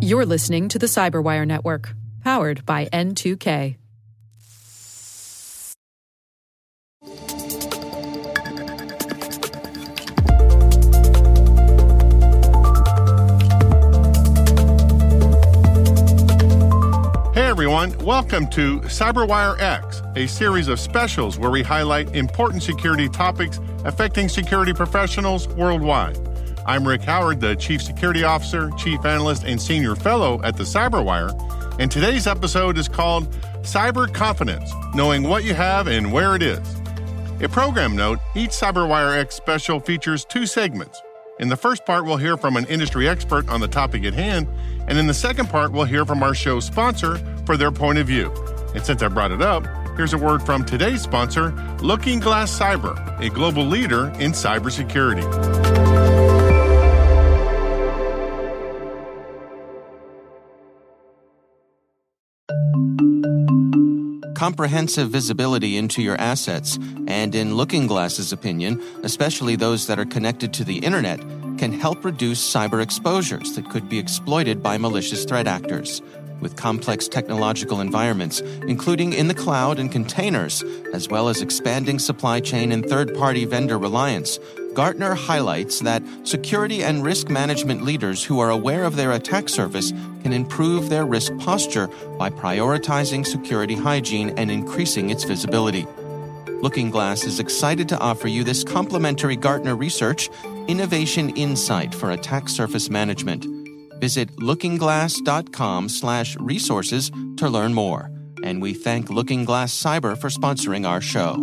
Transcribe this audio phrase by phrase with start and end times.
[0.00, 3.76] You're listening to the Cyberwire Network, powered by N2K.
[17.34, 23.08] Hey everyone, welcome to Cyberwire X, a series of specials where we highlight important security
[23.08, 26.18] topics affecting security professionals worldwide.
[26.64, 31.32] I'm Rick Howard, the Chief Security Officer, Chief Analyst, and Senior Fellow at the Cyberwire,
[31.80, 33.28] and today's episode is called
[33.62, 36.76] Cyber Confidence Knowing What You Have and Where It Is.
[37.40, 41.02] A program note each Cyberwire X special features two segments.
[41.40, 44.46] In the first part, we'll hear from an industry expert on the topic at hand,
[44.86, 48.06] and in the second part, we'll hear from our show sponsor for their point of
[48.06, 48.32] view.
[48.76, 53.20] And since I brought it up, here's a word from today's sponsor, Looking Glass Cyber,
[53.20, 55.61] a global leader in cybersecurity.
[64.42, 66.76] Comprehensive visibility into your assets,
[67.06, 71.20] and in Looking Glass's opinion, especially those that are connected to the internet,
[71.58, 76.02] can help reduce cyber exposures that could be exploited by malicious threat actors.
[76.40, 82.40] With complex technological environments, including in the cloud and containers, as well as expanding supply
[82.40, 84.40] chain and third party vendor reliance,
[84.74, 89.92] Gartner highlights that security and risk management leaders who are aware of their attack surface
[90.22, 95.86] can improve their risk posture by prioritizing security hygiene and increasing its visibility.
[96.62, 100.30] Looking Glass is excited to offer you this complimentary Gartner research
[100.68, 103.44] innovation insight for attack surface management.
[104.00, 108.10] Visit lookingglass.com/resources to learn more.
[108.42, 111.36] And we thank Looking Glass Cyber for sponsoring our show.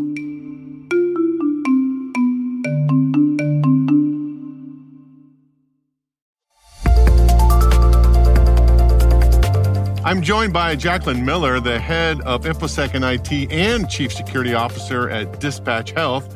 [10.10, 15.08] I'm joined by Jacqueline Miller, the head of InfoSec and IT and Chief Security Officer
[15.08, 16.36] at Dispatch Health,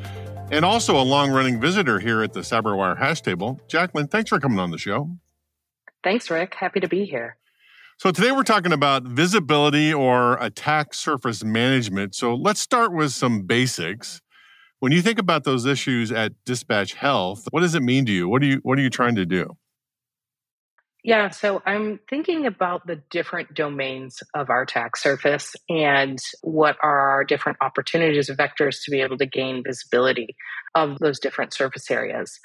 [0.51, 3.59] and also a long running visitor here at the CyberWire hash table.
[3.67, 5.17] Jacqueline, thanks for coming on the show.
[6.03, 6.53] Thanks, Rick.
[6.53, 7.38] Happy to be here.
[7.97, 12.13] So, today we're talking about visibility or attack surface management.
[12.13, 14.22] So, let's start with some basics.
[14.81, 18.29] When you think about those issues at Dispatch Health, what does it mean to you?
[18.29, 19.57] What are you what are you trying to do?
[21.03, 27.09] Yeah, so I'm thinking about the different domains of our attack surface and what are
[27.09, 30.38] our different opportunities or vectors to be able to gain visibility
[30.75, 32.40] of those different surface areas.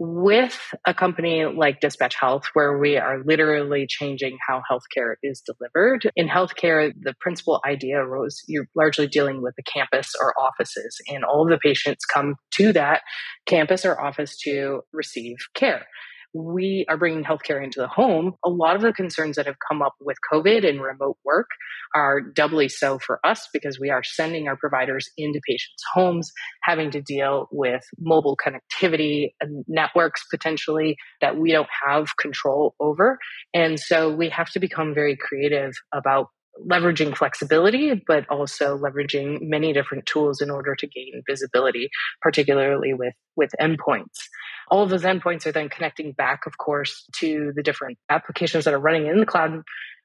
[0.00, 0.56] With
[0.86, 6.28] a company like Dispatch Health, where we are literally changing how healthcare is delivered, in
[6.28, 11.42] healthcare, the principal idea was you're largely dealing with the campus or offices, and all
[11.42, 13.02] of the patients come to that
[13.44, 15.84] campus or office to receive care
[16.34, 19.82] we are bringing healthcare into the home, a lot of the concerns that have come
[19.82, 21.48] up with COVID and remote work
[21.94, 26.30] are doubly so for us because we are sending our providers into patients' homes,
[26.62, 33.18] having to deal with mobile connectivity and networks potentially that we don't have control over.
[33.54, 36.28] And so we have to become very creative about
[36.66, 41.88] leveraging flexibility, but also leveraging many different tools in order to gain visibility,
[42.20, 44.18] particularly with, with endpoints.
[44.70, 48.74] All of those endpoints are then connecting back, of course, to the different applications that
[48.74, 49.62] are running in the cloud,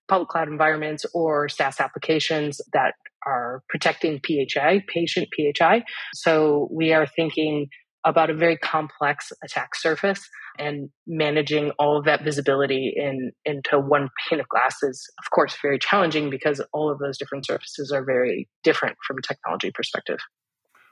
[0.07, 2.93] public cloud environments or SaaS applications that
[3.25, 5.83] are protecting PHI, patient PHI.
[6.13, 7.67] So we are thinking
[8.05, 10.27] about a very complex attack surface
[10.59, 15.57] and managing all of that visibility in into one pane of glass is of course
[15.61, 20.19] very challenging because all of those different surfaces are very different from a technology perspective.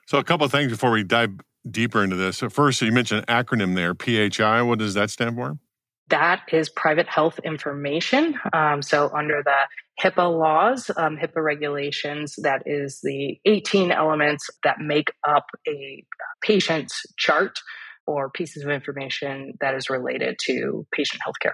[0.07, 1.31] So a couple of things before we dive
[1.69, 2.39] deeper into this.
[2.49, 4.61] First, you mentioned acronym there, PHI.
[4.63, 5.57] What does that stand for?
[6.11, 8.35] That is private health information.
[8.53, 9.55] Um, so, under the
[10.01, 16.03] HIPAA laws, um, HIPAA regulations, that is the 18 elements that make up a
[16.41, 17.57] patient's chart
[18.05, 21.53] or pieces of information that is related to patient healthcare.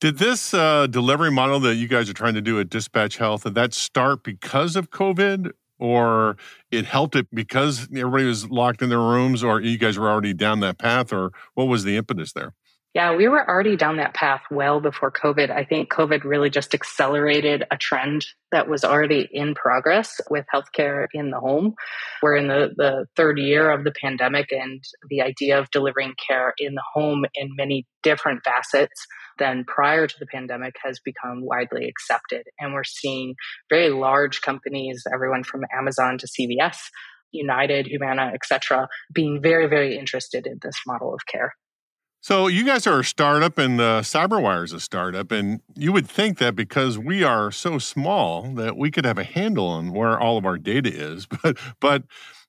[0.00, 3.44] Did this uh, delivery model that you guys are trying to do at Dispatch Health,
[3.44, 6.36] did that start because of COVID or
[6.70, 10.32] it helped it because everybody was locked in their rooms, or you guys were already
[10.32, 12.54] down that path, or what was the impetus there?
[12.94, 15.50] Yeah, we were already down that path well before COVID.
[15.50, 21.08] I think COVID really just accelerated a trend that was already in progress with healthcare
[21.12, 21.74] in the home.
[22.22, 24.80] We're in the, the third year of the pandemic, and
[25.10, 29.06] the idea of delivering care in the home in many different facets
[29.40, 32.44] than prior to the pandemic has become widely accepted.
[32.60, 33.34] And we're seeing
[33.68, 36.76] very large companies, everyone from Amazon to CVS,
[37.32, 41.54] United, Humana, etc., being very, very interested in this model of care.
[42.24, 46.08] So you guys are a startup, and uh, CyberWire is a startup, and you would
[46.08, 50.18] think that because we are so small that we could have a handle on where
[50.18, 52.04] all of our data is, but but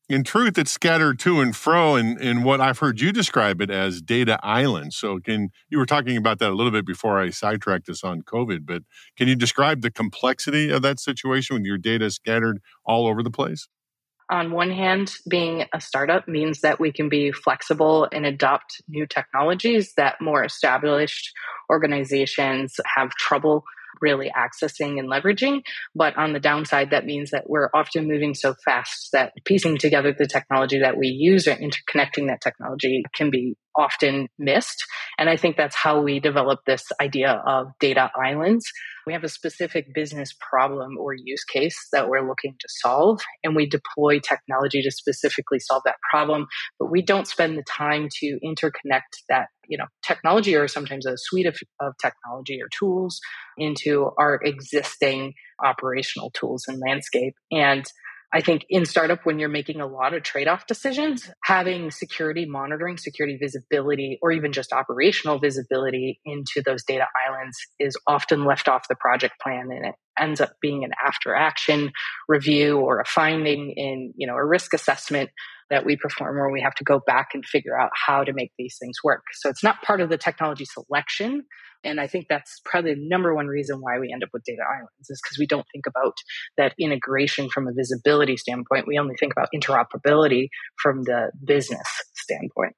[0.07, 3.69] in truth, it's scattered to and fro in, in what I've heard you describe it
[3.69, 4.95] as data islands.
[4.95, 8.21] So, can you were talking about that a little bit before I sidetracked us on
[8.21, 8.83] COVID, but
[9.18, 13.30] can you describe the complexity of that situation with your data scattered all over the
[13.30, 13.68] place?
[14.30, 19.06] On one hand, being a startup means that we can be flexible and adopt new
[19.06, 21.31] technologies that more established
[21.69, 23.63] organizations have trouble
[24.01, 25.62] really accessing and leveraging.
[25.94, 30.13] But on the downside, that means that we're often moving so fast that piecing together
[30.18, 34.83] the technology that we use or interconnecting that technology can be often missed.
[35.18, 38.66] And I think that's how we develop this idea of data islands.
[39.06, 43.56] We have a specific business problem or use case that we're looking to solve, and
[43.56, 46.48] we deploy technology to specifically solve that problem.
[46.80, 51.13] But we don't spend the time to interconnect that, you know, technology or sometimes a
[51.18, 53.19] suite of, of technology or tools
[53.57, 55.33] into our existing
[55.63, 57.36] operational tools and landscape.
[57.51, 57.86] And
[58.35, 62.45] I think in startup, when you're making a lot of trade off decisions, having security
[62.45, 68.67] monitoring, security visibility, or even just operational visibility into those data islands is often left
[68.67, 71.93] off the project plan and it ends up being an after action
[72.27, 75.29] review or a finding in, you know, a risk assessment
[75.69, 78.51] that we perform where we have to go back and figure out how to make
[78.57, 79.23] these things work.
[79.33, 81.44] So it's not part of the technology selection.
[81.83, 84.63] And I think that's probably the number one reason why we end up with data
[84.67, 86.15] islands is because we don't think about
[86.57, 88.88] that integration from a visibility standpoint.
[88.88, 90.47] We only think about interoperability
[90.81, 92.75] from the business standpoint.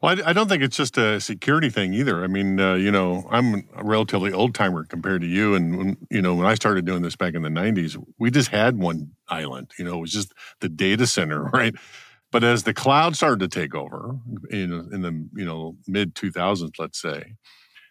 [0.00, 2.22] Well, I, I, don't think it's just a security thing either.
[2.22, 5.54] I mean, uh, you know, I'm a relatively old timer compared to you.
[5.54, 8.50] And when, you know, when I started doing this back in the 90s, we just
[8.50, 9.72] had one island.
[9.78, 11.74] You know, it was just the data center, right?
[12.30, 14.16] But as the cloud started to take over
[14.50, 17.34] in, in the, you know, mid 2000s, let's say,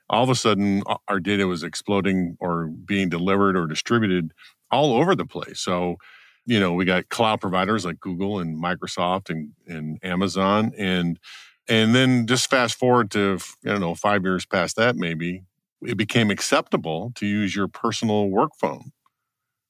[0.10, 4.32] all of a sudden our data was exploding or being delivered or distributed
[4.72, 5.60] all over the place.
[5.60, 5.98] So,
[6.46, 11.20] you know, we got cloud providers like Google and Microsoft and, and Amazon and
[11.68, 15.44] and then just fast forward to, I don't know, five years past that, maybe
[15.82, 18.92] it became acceptable to use your personal work phone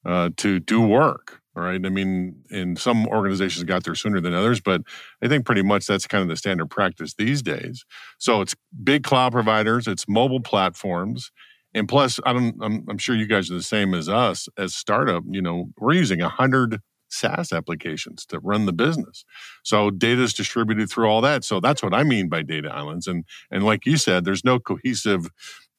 [0.05, 1.41] uh, to do work.
[1.55, 1.83] Right.
[1.83, 4.81] I mean, and some organizations got there sooner than others, but
[5.23, 7.83] I think pretty much that's kind of the standard practice these days.
[8.19, 11.31] So it's big cloud providers, it's mobile platforms.
[11.73, 14.75] And plus, I don't, I'm, I'm sure you guys are the same as us as
[14.75, 15.23] startup.
[15.27, 16.79] You know, we're using a hundred
[17.09, 19.25] SaaS applications to run the business.
[19.63, 21.43] So data is distributed through all that.
[21.43, 23.07] So that's what I mean by data islands.
[23.07, 25.29] And and like you said, there's no cohesive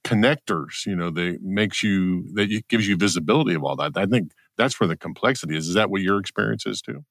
[0.05, 0.87] connectors.
[0.87, 3.97] You know, that makes you that gives you visibility of all that.
[3.97, 5.69] I think that's where the complexity is.
[5.69, 7.05] Is that what your experience is too?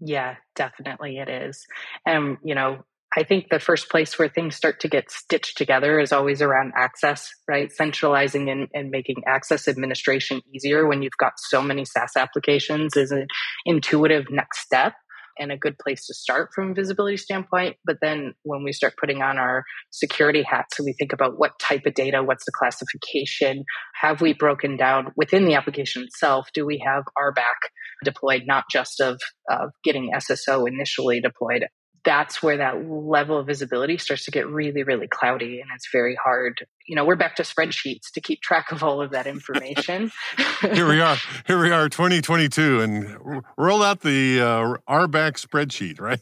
[0.00, 1.64] Yeah, definitely it is.
[2.04, 6.00] And you know, I think the first place where things start to get stitched together
[6.00, 7.70] is always around access, right?
[7.70, 13.10] Centralizing and, and, making access administration easier when you've got so many SaaS applications is
[13.10, 13.26] an
[13.66, 14.94] intuitive next step
[15.38, 17.76] and a good place to start from a visibility standpoint.
[17.84, 21.58] But then when we start putting on our security hats, so we think about what
[21.58, 26.48] type of data, what's the classification, have we broken down within the application itself?
[26.54, 27.68] Do we have RBAC
[28.04, 29.20] deployed, not just of,
[29.50, 31.64] of getting SSO initially deployed
[32.04, 36.16] that's where that level of visibility starts to get really, really cloudy and it's very
[36.22, 36.66] hard.
[36.86, 40.10] You know, we're back to spreadsheets to keep track of all of that information.
[40.60, 41.16] Here we are.
[41.46, 46.20] Here we are, 2022, and roll out the uh, RBAC spreadsheet, right?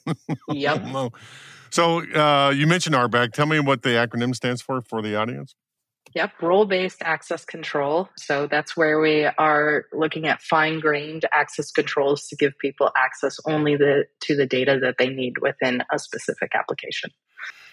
[0.48, 1.12] Yep.
[1.70, 3.32] so uh, you mentioned RBAC.
[3.32, 5.54] Tell me what the acronym stands for for the audience.
[6.14, 8.08] Yep, role based access control.
[8.16, 13.38] So that's where we are looking at fine grained access controls to give people access
[13.46, 17.10] only the, to the data that they need within a specific application.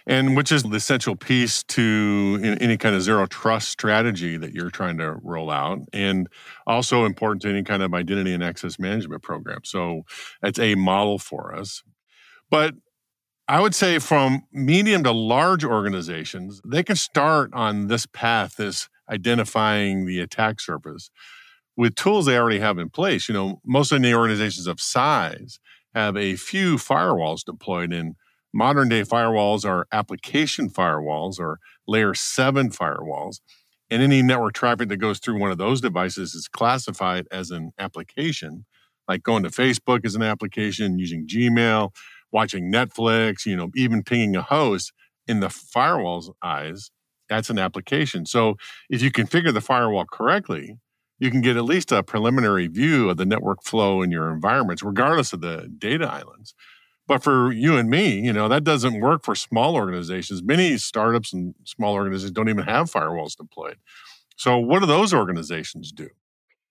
[0.05, 4.69] And which is the essential piece to any kind of zero trust strategy that you're
[4.69, 6.29] trying to roll out, and
[6.65, 9.62] also important to any kind of identity and access management program.
[9.65, 10.03] So
[10.41, 11.84] it's a model for us.
[12.50, 12.75] But
[13.50, 18.89] I would say from medium to large organizations, they can start on this path, this
[19.10, 21.10] identifying the attack surface
[21.77, 23.30] with tools they already have in place.
[23.30, 25.60] You know, most of the organizations of size
[25.96, 28.16] have a few firewalls deployed in
[28.54, 33.39] modern day firewalls are application firewalls or layer seven firewalls.
[33.89, 37.72] And any network traffic that goes through one of those devices is classified as an
[37.80, 38.66] application,
[39.08, 41.92] like going to Facebook is an application, using Gmail,
[42.31, 44.91] watching Netflix, you know, even pinging a host
[45.27, 46.91] in the firewall's eyes,
[47.29, 48.25] that's an application.
[48.25, 48.55] So
[48.89, 50.77] if you configure the firewall correctly,
[51.19, 54.84] you can get at least a preliminary view of the network flow in your environments,
[54.84, 56.53] regardless of the data islands.
[57.07, 60.43] But for you and me, you know, that doesn't work for small organizations.
[60.43, 63.77] Many startups and small organizations don't even have firewalls deployed.
[64.38, 66.10] So, what do those organizations do?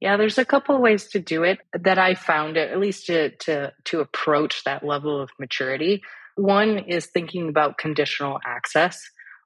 [0.01, 3.31] Yeah, there's a couple of ways to do it that I found, at least to
[3.31, 6.03] to to approach that level of maturity.
[6.37, 9.01] One is thinking about conditional access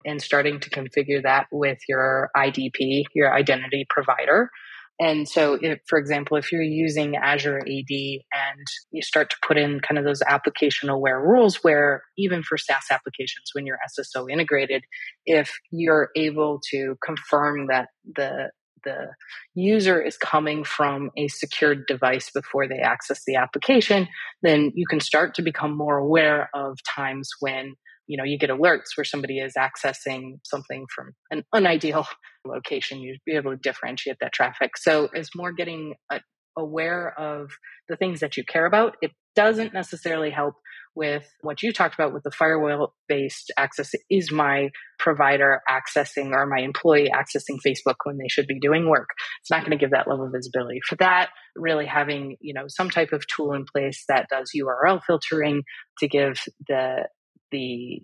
[0.05, 4.51] and starting to configure that with your IDP, your identity provider.
[4.99, 9.57] And so, if, for example, if you're using Azure AD and you start to put
[9.57, 14.31] in kind of those application aware rules, where even for SaaS applications, when you're SSO
[14.31, 14.85] integrated,
[15.25, 18.51] if you're able to confirm that the
[18.85, 19.09] the
[19.55, 24.09] user is coming from a secured device before they access the application,
[24.43, 27.75] then you can start to become more aware of times when
[28.07, 32.07] you know you get alerts where somebody is accessing something from an unideal
[32.45, 33.01] location.
[33.01, 34.77] You'd be able to differentiate that traffic.
[34.77, 36.19] So as more getting uh,
[36.57, 37.51] aware of
[37.89, 40.55] the things that you care about it doesn't necessarily help
[40.97, 46.47] with what you talked about with the firewall based access is my provider accessing or
[46.47, 49.09] my employee accessing facebook when they should be doing work
[49.41, 52.65] it's not going to give that level of visibility for that really having you know
[52.67, 55.63] some type of tool in place that does url filtering
[55.99, 57.07] to give the
[57.53, 58.03] the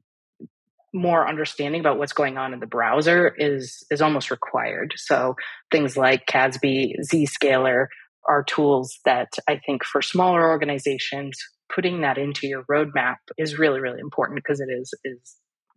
[0.96, 4.94] more understanding about what's going on in the browser is is almost required.
[4.96, 5.34] So
[5.70, 7.86] things like CASB, Zscaler
[8.28, 11.38] are tools that I think for smaller organizations,
[11.72, 15.36] putting that into your roadmap is really, really important because it is is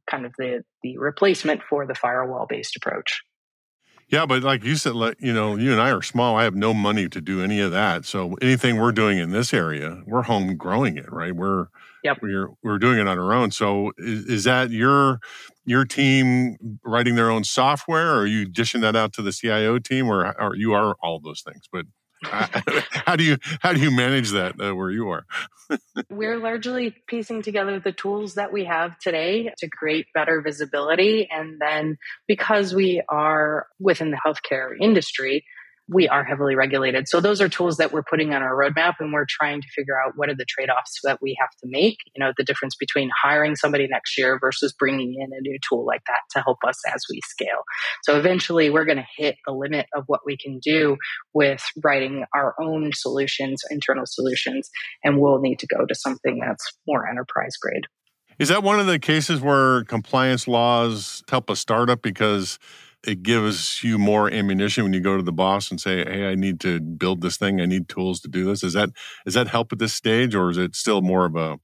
[0.09, 3.21] kind of the the replacement for the firewall based approach.
[4.09, 6.35] Yeah, but like you said, like, you know, you and I are small.
[6.35, 8.05] I have no money to do any of that.
[8.05, 11.35] So anything we're doing in this area, we're home growing it, right?
[11.35, 11.67] We're
[12.03, 12.17] yep.
[12.19, 13.51] we're we're doing it on our own.
[13.51, 15.19] So is, is that your
[15.63, 19.77] your team writing their own software, or are you dishing that out to the CIO
[19.77, 21.69] team, or, or you are all those things?
[21.71, 21.85] But
[22.23, 25.25] how do you how do you manage that uh, where you are?
[26.09, 31.59] We're largely piecing together the tools that we have today to create better visibility, and
[31.59, 31.97] then
[32.27, 35.45] because we are within the healthcare industry,
[35.91, 37.07] we are heavily regulated.
[37.07, 39.99] So those are tools that we're putting on our roadmap and we're trying to figure
[39.99, 43.09] out what are the trade-offs that we have to make, you know, the difference between
[43.21, 46.79] hiring somebody next year versus bringing in a new tool like that to help us
[46.93, 47.63] as we scale.
[48.03, 50.97] So eventually we're going to hit the limit of what we can do
[51.33, 54.69] with writing our own solutions, internal solutions,
[55.03, 57.85] and we'll need to go to something that's more enterprise grade.
[58.37, 62.59] Is that one of the cases where compliance laws help a startup because
[63.05, 66.35] it gives you more ammunition when you go to the boss and say, "Hey, I
[66.35, 67.61] need to build this thing.
[67.61, 68.89] I need tools to do this." Is that
[69.25, 71.59] is that help at this stage, or is it still more of a,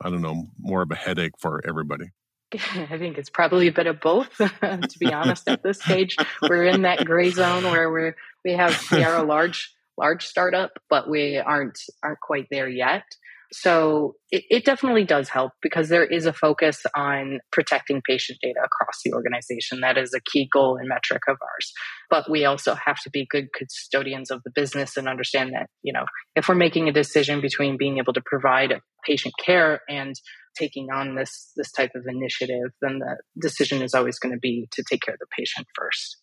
[0.00, 2.12] I don't know, more of a headache for everybody?
[2.52, 4.36] I think it's probably a bit of both.
[4.38, 8.80] to be honest, at this stage, we're in that gray zone where we're we have
[8.92, 13.04] we are a large large startup, but we aren't aren't quite there yet.
[13.52, 18.58] So it, it, definitely does help because there is a focus on protecting patient data
[18.64, 19.80] across the organization.
[19.80, 21.72] That is a key goal and metric of ours.
[22.10, 25.92] But we also have to be good custodians of the business and understand that, you
[25.92, 30.14] know, if we're making a decision between being able to provide patient care and
[30.58, 34.68] taking on this this type of initiative, then the decision is always going to be
[34.72, 36.18] to take care of the patient first.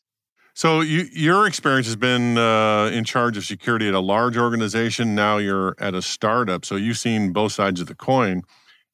[0.55, 5.15] So you, your experience has been uh, in charge of security at a large organization.
[5.15, 6.63] Now you're at a startup.
[6.63, 8.43] So you've seen both sides of the coin.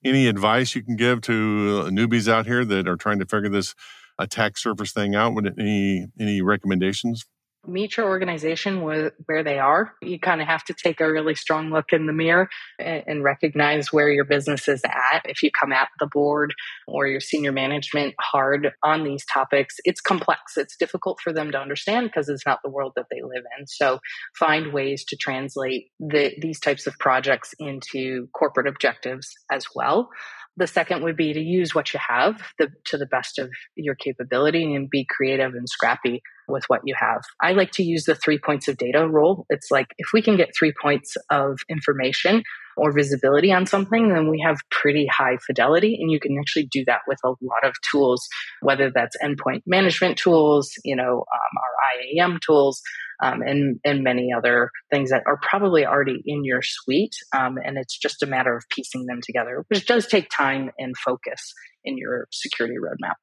[0.05, 3.75] Any advice you can give to newbies out here that are trying to figure this
[4.17, 5.33] attack surface thing out?
[5.33, 7.25] Would any any recommendations?
[7.67, 9.93] Meet your organization where, where they are.
[10.01, 12.49] You kind of have to take a really strong look in the mirror
[12.79, 15.21] and, and, recognize where your business is at.
[15.25, 16.53] If you come at the board
[16.87, 20.57] or your senior management hard on these topics, it's complex.
[20.57, 23.67] It's difficult for them to understand because it's not the world that they live in.
[23.67, 23.99] So
[24.37, 30.09] find ways to translate the, these types of projects into corporate objectives as well.
[30.55, 33.95] The second would be to use what you have the, to the best of your
[33.95, 37.21] capability and be creative and scrappy with what you have.
[37.41, 39.45] I like to use the three points of data rule.
[39.49, 42.43] It's like if we can get three points of information
[42.77, 45.97] or visibility on something, then we have pretty high fidelity.
[45.99, 48.27] And you can actually do that with a lot of tools,
[48.61, 52.81] whether that's endpoint management tools, you know, um, our IAM tools,
[53.21, 57.15] um, and, and many other things that are probably already in your suite.
[57.37, 60.95] Um, and it's just a matter of piecing them together, which does take time and
[60.97, 61.53] focus
[61.83, 63.15] in your security roadmap.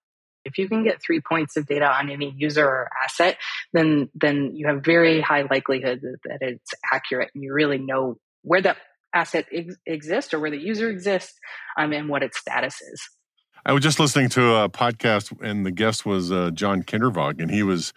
[0.47, 3.37] If you can get three points of data on any user or asset,
[3.73, 8.19] then then you have very high likelihood that, that it's accurate, and you really know
[8.43, 8.77] where that
[9.13, 11.35] asset ex- exists or where the user exists,
[11.77, 13.09] um, and what its status is.
[13.65, 17.51] I was just listening to a podcast, and the guest was uh, John Kindervag, and
[17.51, 17.93] he was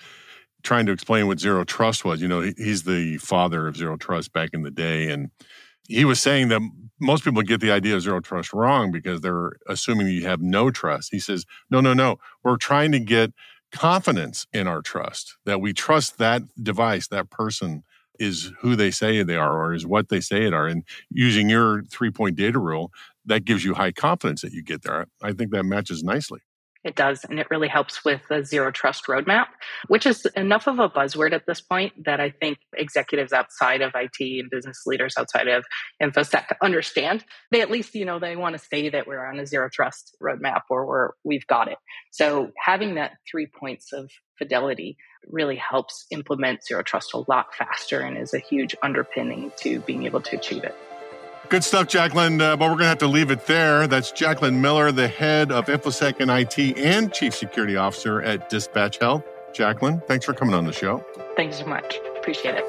[0.63, 2.22] trying to explain what zero trust was.
[2.22, 5.29] You know, he, he's the father of zero trust back in the day, and
[5.89, 6.62] he was saying that
[7.01, 10.69] most people get the idea of zero trust wrong because they're assuming you have no
[10.69, 11.10] trust.
[11.12, 12.17] He says, no, no, no.
[12.43, 13.34] We're trying to get
[13.72, 17.84] confidence in our trust that we trust that device, that person
[18.19, 20.67] is who they say they are or is what they say it are.
[20.67, 22.91] And using your three point data rule,
[23.25, 25.08] that gives you high confidence that you get there.
[25.24, 26.41] I think that matches nicely.
[26.89, 29.46] It does, and it really helps with the zero trust roadmap,
[29.89, 33.91] which is enough of a buzzword at this point that I think executives outside of
[33.93, 35.65] IT and business leaders outside of
[36.01, 37.25] InfoSec understand.
[37.51, 40.17] They at least, you know, they want to say that we're on a zero trust
[40.19, 41.77] roadmap or we're, we've got it.
[42.10, 48.00] So having that three points of fidelity really helps implement zero trust a lot faster
[48.00, 50.75] and is a huge underpinning to being able to achieve it.
[51.48, 52.41] Good stuff, Jacqueline.
[52.41, 53.88] Uh, but we're going to have to leave it there.
[53.88, 58.98] That's Jacqueline Miller, the head of InfoSec and IT and Chief Security Officer at Dispatch
[59.00, 59.24] Health.
[59.53, 61.03] Jacqueline, thanks for coming on the show.
[61.36, 61.98] Thanks so much.
[62.17, 62.65] Appreciate it.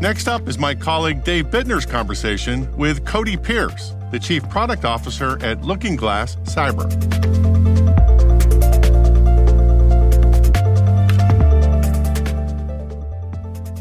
[0.00, 5.40] Next up is my colleague Dave Bittner's conversation with Cody Pierce, the Chief Product Officer
[5.44, 7.51] at Looking Glass Cyber.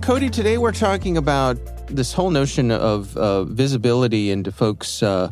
[0.02, 5.30] Cody, today we're talking about this whole notion of uh, visibility into folks' uh,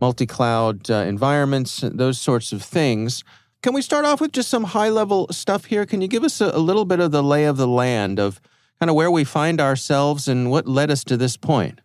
[0.00, 3.24] multi cloud uh, environments, those sorts of things.
[3.62, 5.84] Can we start off with just some high level stuff here?
[5.86, 8.40] Can you give us a, a little bit of the lay of the land of
[8.78, 11.80] kind of where we find ourselves and what led us to this point?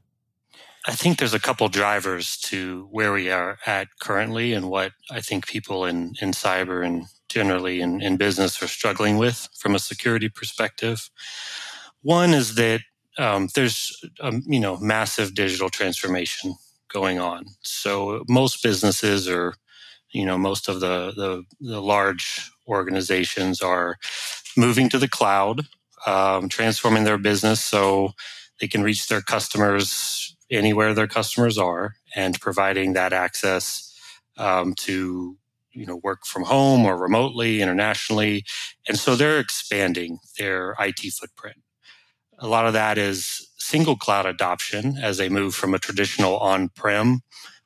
[0.88, 5.22] I think there's a couple drivers to where we are at currently and what I
[5.22, 9.80] think people in, in cyber and generally in, in business are struggling with from a
[9.80, 11.10] security perspective.
[12.02, 12.82] One is that
[13.18, 16.56] um, there's a um, you know massive digital transformation
[16.92, 17.46] going on.
[17.62, 19.56] So most businesses or
[20.12, 23.98] you know most of the the, the large organizations are
[24.56, 25.62] moving to the cloud,
[26.06, 28.12] um, transforming their business so
[28.60, 33.94] they can reach their customers anywhere their customers are, and providing that access
[34.38, 35.38] um, to
[35.72, 38.44] you know work from home or remotely internationally
[38.88, 41.58] and so they're expanding their IT footprint
[42.40, 46.70] a lot of that is single cloud adoption as they move from a traditional on
[46.70, 47.22] prem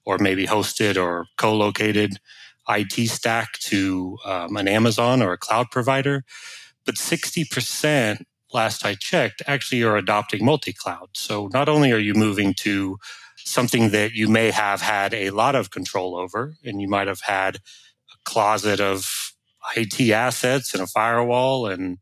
[0.05, 2.17] or maybe hosted or co located
[2.69, 6.23] IT stack to um, an Amazon or a cloud provider.
[6.85, 11.09] But 60%, last I checked, actually are adopting multi cloud.
[11.13, 12.97] So not only are you moving to
[13.37, 17.21] something that you may have had a lot of control over, and you might have
[17.21, 19.33] had a closet of
[19.75, 21.97] IT assets and a firewall and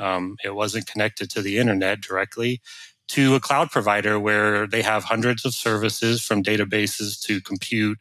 [0.00, 2.60] um, it wasn't connected to the internet directly
[3.08, 7.98] to a cloud provider where they have hundreds of services from databases to compute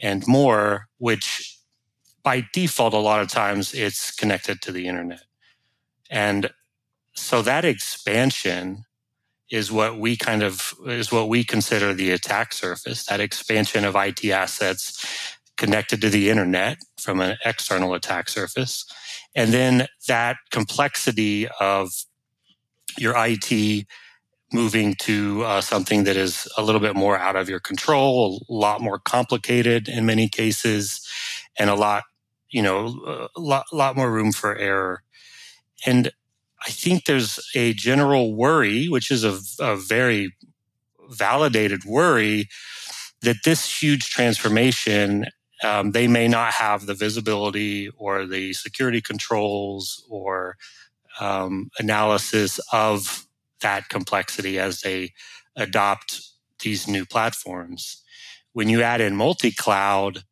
[0.00, 1.58] and more, which
[2.22, 5.22] by default, a lot of times it's connected to the internet.
[6.10, 6.50] And
[7.14, 8.84] so that expansion
[9.50, 13.94] is what we kind of is what we consider the attack surface that expansion of
[13.94, 18.84] IT assets connected to the internet from an external attack surface
[19.34, 21.90] and then that complexity of
[22.98, 23.86] your IT
[24.52, 28.52] moving to uh, something that is a little bit more out of your control, a
[28.52, 31.06] lot more complicated in many cases,
[31.58, 32.04] and a lot,
[32.50, 35.02] you know, a lot, lot more room for error.
[35.84, 36.12] And
[36.66, 40.32] I think there's a general worry, which is a, a very
[41.10, 42.48] validated worry,
[43.22, 45.26] that this huge transformation
[45.64, 50.56] um, they may not have the visibility or the security controls or
[51.20, 53.26] um, analysis of
[53.60, 55.12] that complexity as they
[55.56, 56.20] adopt
[56.60, 58.02] these new platforms.
[58.52, 60.22] When you add in multi-cloud,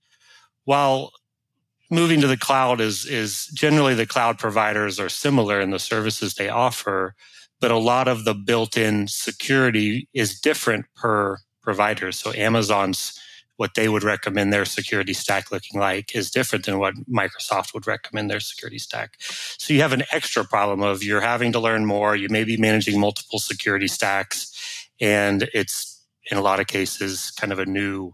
[0.64, 1.12] while
[1.90, 6.34] moving to the cloud is is generally the cloud providers are similar in the services
[6.34, 7.14] they offer,
[7.60, 12.12] but a lot of the built-in security is different per provider.
[12.12, 13.18] So Amazon's
[13.56, 17.86] what they would recommend their security stack looking like is different than what Microsoft would
[17.86, 19.14] recommend their security stack.
[19.20, 22.16] So you have an extra problem of you're having to learn more.
[22.16, 27.52] You may be managing multiple security stacks, and it's in a lot of cases kind
[27.52, 28.12] of a new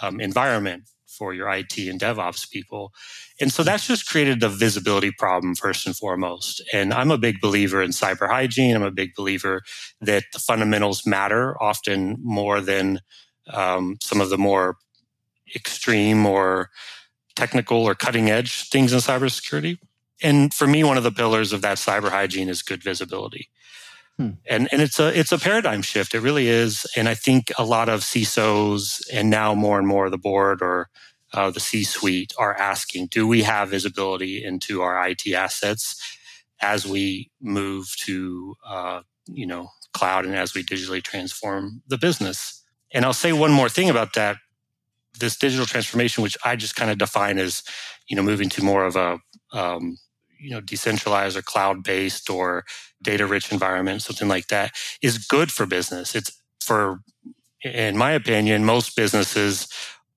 [0.00, 2.92] um, environment for your IT and DevOps people.
[3.40, 6.62] And so that's just created the visibility problem first and foremost.
[6.72, 8.74] And I'm a big believer in cyber hygiene.
[8.74, 9.62] I'm a big believer
[10.00, 13.00] that the fundamentals matter often more than
[13.48, 14.76] um, some of the more
[15.54, 16.70] extreme or
[17.34, 19.78] technical or cutting edge things in cybersecurity.
[20.22, 23.48] And for me, one of the pillars of that cyber hygiene is good visibility.
[24.18, 24.30] Hmm.
[24.48, 26.14] And, and it's a it's a paradigm shift.
[26.14, 26.86] It really is.
[26.96, 30.88] And I think a lot of CISOs and now more and more the board or
[31.32, 35.98] uh, the C suite are asking, do we have visibility into our IT assets
[36.60, 42.61] as we move to, uh, you know, cloud and as we digitally transform the business.
[42.92, 44.36] And I'll say one more thing about that.
[45.18, 47.62] This digital transformation, which I just kind of define as,
[48.08, 49.18] you know, moving to more of a,
[49.52, 49.98] um,
[50.38, 52.64] you know, decentralized or cloud based or
[53.02, 56.14] data rich environment, something like that, is good for business.
[56.14, 57.00] It's for,
[57.62, 59.68] in my opinion, most businesses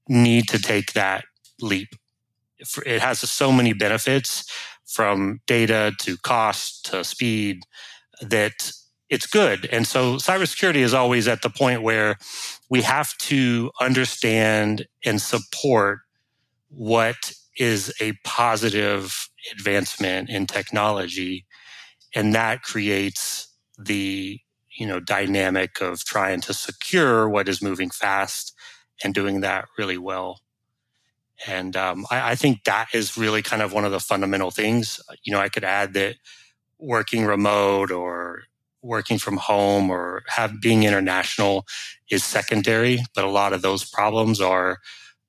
[0.07, 1.25] need to take that
[1.61, 1.89] leap.
[2.85, 4.49] It has so many benefits
[4.85, 7.63] from data to cost to speed
[8.21, 8.71] that
[9.09, 9.67] it's good.
[9.71, 12.17] And so cybersecurity is always at the point where
[12.69, 15.99] we have to understand and support
[16.69, 21.45] what is a positive advancement in technology.
[22.13, 23.47] And that creates
[23.77, 24.39] the,
[24.77, 28.53] you know, dynamic of trying to secure what is moving fast
[29.03, 30.41] and doing that really well.
[31.47, 34.99] And um, I, I think that is really kind of one of the fundamental things.
[35.23, 36.15] You know, I could add that
[36.79, 38.43] working remote or
[38.85, 41.65] working from home or have being international
[42.09, 44.77] is secondary, but a lot of those problems are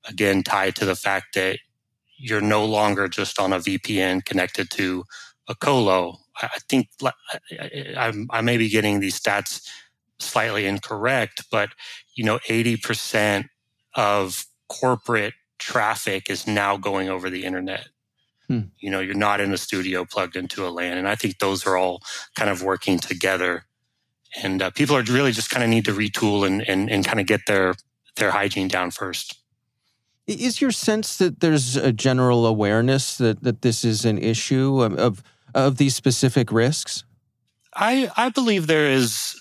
[0.09, 1.59] again tied to the fact that
[2.19, 5.05] you're no longer just on a VPN connected to
[5.49, 6.19] a colo.
[6.41, 6.89] I think
[7.97, 9.67] I, I may be getting these stats
[10.19, 11.71] slightly incorrect, but
[12.15, 13.47] you know, 80%
[13.95, 17.89] of corporate traffic is now going over the internet.
[18.49, 18.61] Hmm.
[18.79, 20.99] You know, you're not in a studio plugged into a LAN.
[20.99, 22.03] And I think those are all
[22.35, 23.65] kind of working together.
[24.43, 27.21] And uh, people are really just kind of need to retool and, and, and kind
[27.21, 27.75] of get their,
[28.17, 29.39] their hygiene down first.
[30.27, 34.95] Is your sense that there's a general awareness that, that this is an issue of,
[34.95, 35.23] of,
[35.55, 37.05] of these specific risks?
[37.75, 39.41] I, I believe there is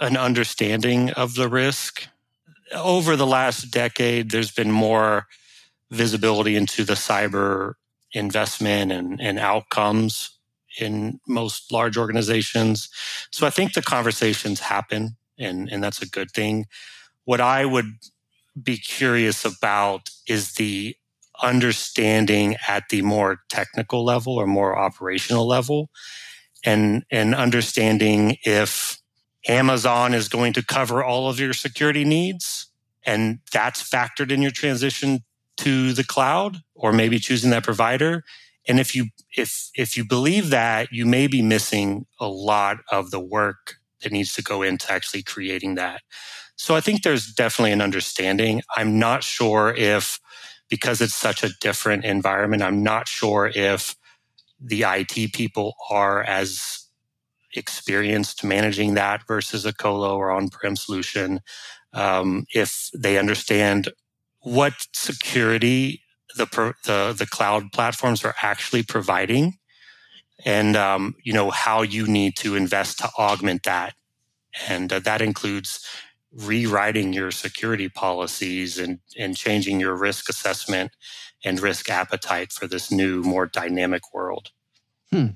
[0.00, 2.08] an understanding of the risk
[2.74, 5.26] over the last decade, there's been more
[5.90, 7.74] visibility into the cyber
[8.12, 10.38] investment and, and outcomes
[10.78, 12.88] in most large organizations.
[13.30, 16.66] So I think the conversations happen and, and that's a good thing.
[17.24, 17.92] What I would
[18.60, 20.96] be curious about is the
[21.42, 25.90] understanding at the more technical level or more operational level
[26.64, 28.98] and, and understanding if
[29.46, 32.66] Amazon is going to cover all of your security needs.
[33.04, 35.20] And that's factored in your transition
[35.58, 38.24] to the cloud or maybe choosing that provider.
[38.68, 43.10] And if you, if, if you believe that, you may be missing a lot of
[43.10, 46.02] the work that needs to go into actually creating that.
[46.56, 48.62] So I think there's definitely an understanding.
[48.76, 50.18] I'm not sure if,
[50.68, 53.94] because it's such a different environment, I'm not sure if
[54.60, 56.86] the IT people are as
[57.54, 61.40] experienced managing that versus a colo or on-prem solution,
[61.92, 63.88] um, if they understand
[64.46, 66.00] what security
[66.36, 66.46] the,
[66.84, 69.58] the the cloud platforms are actually providing,
[70.44, 73.94] and um, you know how you need to invest to augment that,
[74.68, 75.84] and uh, that includes
[76.32, 80.92] rewriting your security policies and and changing your risk assessment
[81.44, 84.52] and risk appetite for this new, more dynamic world.
[85.10, 85.26] Hmm.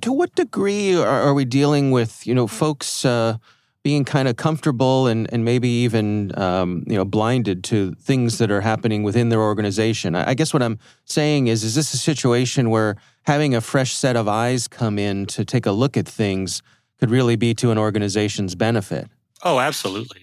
[0.00, 3.38] To what degree are, are we dealing with, you know, folks uh,
[3.86, 8.50] being kind of comfortable and, and maybe even, um, you know, blinded to things that
[8.50, 10.16] are happening within their organization?
[10.16, 12.96] I, I guess what I'm saying is, is this a situation where
[13.26, 16.62] having a fresh set of eyes come in to take a look at things
[16.98, 19.06] could really be to an organization's benefit?
[19.44, 20.22] Oh, absolutely.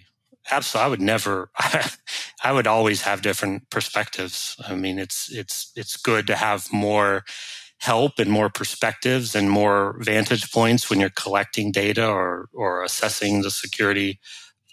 [0.52, 0.86] Absolutely.
[0.86, 1.50] I would never,
[2.44, 4.58] I would always have different perspectives.
[4.68, 7.24] I mean, it's, it's, it's good to have more
[7.80, 13.42] help and more perspectives and more vantage points when you're collecting data or, or assessing
[13.42, 14.20] the security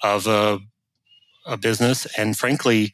[0.02, 0.60] of a,
[1.46, 2.06] a business.
[2.16, 2.92] And frankly,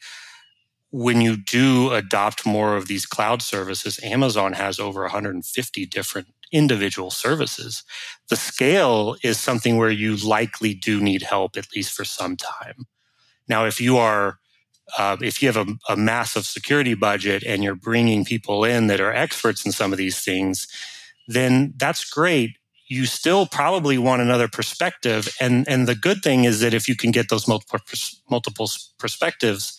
[0.90, 7.10] when you do adopt more of these cloud services, Amazon has over 150 different individual
[7.10, 7.82] services.
[8.30, 12.86] The scale is something where you likely do need help, at least for some time.
[13.48, 14.38] Now, if you are
[14.98, 19.00] uh, if you have a, a, massive security budget and you're bringing people in that
[19.00, 20.68] are experts in some of these things,
[21.26, 22.56] then that's great.
[22.88, 26.94] You still probably want another perspective, and and the good thing is that if you
[26.94, 27.80] can get those multiple
[28.30, 29.76] multiple perspectives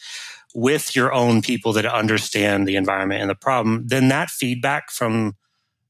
[0.53, 5.35] with your own people that understand the environment and the problem, then that feedback from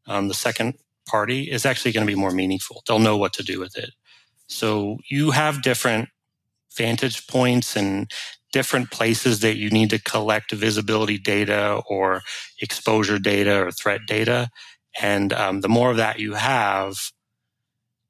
[0.06, 0.76] um, the second
[1.08, 2.84] party is actually going to be more meaningful.
[2.88, 3.92] They'll know what to do with it.
[4.48, 6.10] So you have different
[6.76, 8.12] vantage points and
[8.54, 12.22] different places that you need to collect visibility data or
[12.62, 14.50] exposure data or threat data.
[15.02, 17.12] And um, the more of that you have,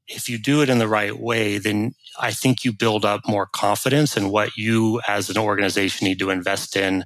[0.07, 3.45] if you do it in the right way, then I think you build up more
[3.45, 7.03] confidence in what you as an organization need to invest in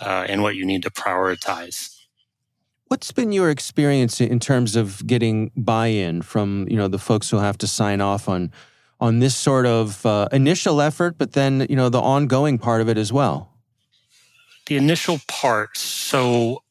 [0.00, 1.94] uh, and what you need to prioritize.
[2.88, 7.38] What's been your experience in terms of getting buy-in from you know the folks who
[7.38, 8.52] have to sign off on
[9.00, 12.88] on this sort of uh, initial effort, but then you know the ongoing part of
[12.88, 13.52] it as well?
[14.66, 15.76] The initial part.
[15.76, 16.62] So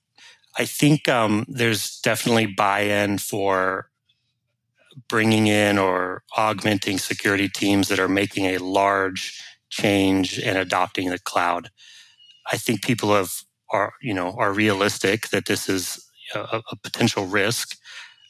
[0.58, 3.90] I think um, there's definitely buy-in for
[5.10, 11.20] bringing in or augmenting security teams that are making a large change and adopting the
[11.20, 11.70] cloud.
[12.52, 13.32] I think people have
[13.72, 17.78] are you know are realistic that this is a, a, potential risk,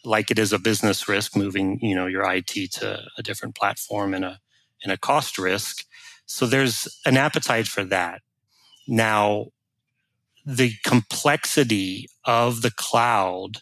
[0.06, 4.13] like it is a business risk moving you know your IT to a different platform
[4.13, 4.39] and a
[4.84, 5.84] and a cost risk.
[6.26, 8.22] So there's an appetite for that.
[8.88, 9.48] Now,
[10.46, 13.58] the complexity of the cloud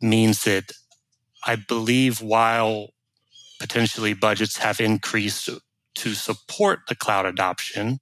[0.00, 0.72] means that
[1.46, 2.90] I believe while
[3.58, 5.48] potentially budgets have increased
[5.94, 7.98] to support the cloud adoption,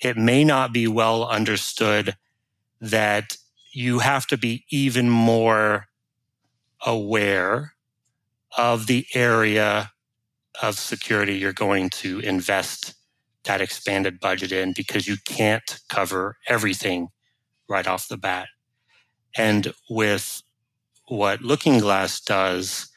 [0.00, 2.16] it may not be well understood
[2.80, 3.36] that
[3.72, 5.86] you have to be even more
[6.86, 7.74] aware
[8.56, 9.92] of the area
[10.60, 12.94] of security you're going to invest
[13.44, 17.08] that expanded budget in because you can't cover everything
[17.68, 18.48] right off the bat.
[19.36, 20.42] And with
[21.08, 22.88] what Looking Glass does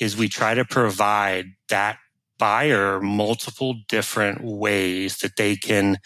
[0.00, 1.98] is we try to provide that
[2.38, 5.98] buyer multiple different ways that they can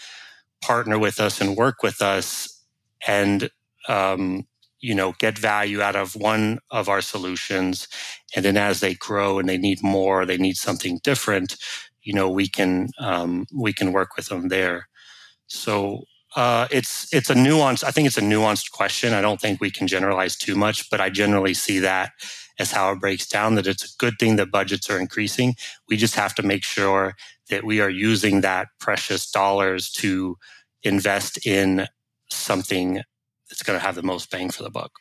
[0.60, 2.62] partner with us and work with us
[3.06, 3.50] and
[3.88, 4.46] um,
[4.80, 7.88] you know get value out of one of our solutions.
[8.36, 11.56] And then as they grow and they need more they need something different
[12.02, 14.88] you know we can um, we can work with them there.
[15.46, 16.04] So
[16.36, 19.12] uh, it's it's a nuance i think it's a nuanced question.
[19.14, 22.12] I don't think we can generalize too much but i generally see that
[22.58, 25.54] as how it breaks down that it's a good thing that budgets are increasing.
[25.88, 27.14] We just have to make sure
[27.48, 30.36] that we are using that precious dollars to
[30.82, 31.86] invest in
[32.30, 33.02] something
[33.50, 34.92] that's going to have the most bang for the buck.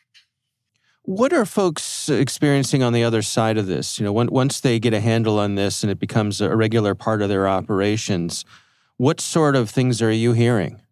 [1.02, 3.98] What are folks experiencing on the other side of this?
[3.98, 6.94] You know, when, once they get a handle on this and it becomes a regular
[6.94, 8.44] part of their operations,
[8.98, 10.82] what sort of things are you hearing?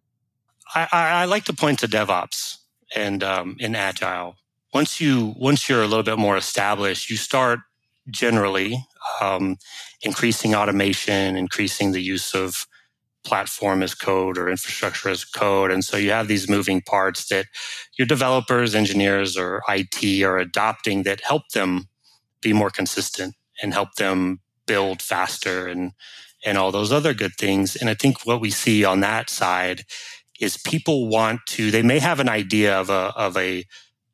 [0.73, 2.57] I, I like to point to DevOps
[2.95, 4.35] and um, in Agile.
[4.73, 7.59] Once you once you're a little bit more established, you start
[8.09, 8.83] generally
[9.21, 9.57] um,
[10.01, 12.67] increasing automation, increasing the use of
[13.23, 15.71] platform as code or infrastructure as code.
[15.71, 17.47] And so you have these moving parts that
[17.97, 21.87] your developers, engineers, or IT are adopting that help them
[22.41, 25.91] be more consistent and help them build faster and
[26.45, 27.75] and all those other good things.
[27.75, 29.83] And I think what we see on that side
[30.39, 33.65] is people want to they may have an idea of a of a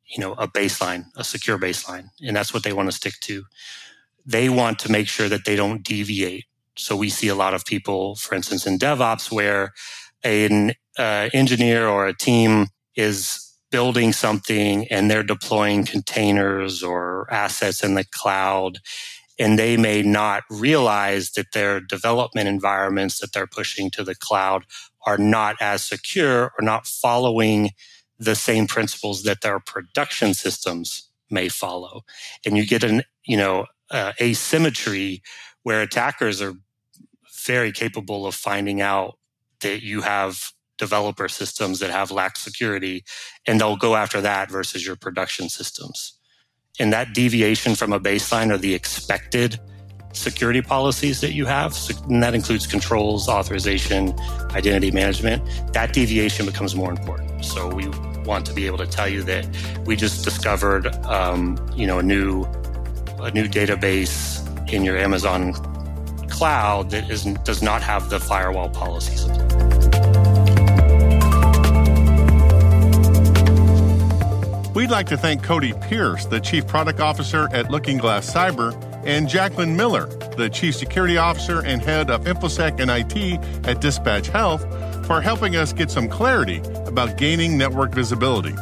[0.06, 3.44] you know a baseline, a secure baseline, and that's what they want to stick to.
[4.24, 6.46] They want to make sure that they don't deviate
[6.78, 9.72] so we see a lot of people, for instance, in DevOps, where
[10.24, 17.82] an uh, engineer or a team is building something and they're deploying containers or assets
[17.82, 18.78] in the cloud
[19.38, 24.64] and they may not realize that their development environments that they're pushing to the cloud
[25.06, 27.70] are not as secure or not following
[28.18, 32.02] the same principles that their production systems may follow.
[32.44, 35.22] And you get an you know uh, asymmetry
[35.62, 36.54] where attackers are
[37.46, 39.18] very capable of finding out
[39.60, 43.04] that you have developer systems that have lax security
[43.46, 46.18] and they'll go after that versus your production systems.
[46.78, 49.58] And that deviation from a baseline are the expected
[50.12, 51.76] security policies that you have.
[52.08, 54.18] And that includes controls, authorization,
[54.50, 55.42] identity management.
[55.72, 57.44] That deviation becomes more important.
[57.44, 57.88] So we
[58.24, 59.46] want to be able to tell you that
[59.86, 62.44] we just discovered, um, you know, a new,
[63.20, 65.54] a new database in your Amazon
[66.26, 69.26] cloud that isn't, does not have the firewall policies
[74.76, 78.74] We'd like to thank Cody Pierce, the Chief Product Officer at Looking Glass Cyber,
[79.06, 84.26] and Jacqueline Miller, the Chief Security Officer and Head of InfoSec and IT at Dispatch
[84.28, 84.60] Health,
[85.06, 88.54] for helping us get some clarity about gaining network visibility.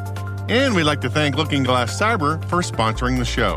[0.48, 3.56] And we'd like to thank Looking Glass Cyber for sponsoring the show.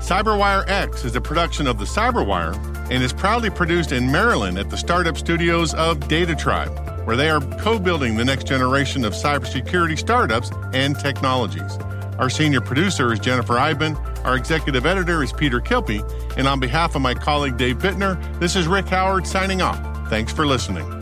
[0.00, 4.70] CyberWire X is a production of the CyberWire and is proudly produced in Maryland at
[4.70, 9.12] the startup studios of Data Tribe, where they are co building the next generation of
[9.12, 11.78] cybersecurity startups and technologies.
[12.18, 13.96] Our senior producer is Jennifer Eiben.
[14.24, 16.02] Our executive editor is Peter Kilpe.
[16.36, 19.78] And on behalf of my colleague Dave Bittner, this is Rick Howard signing off.
[20.10, 20.97] Thanks for listening.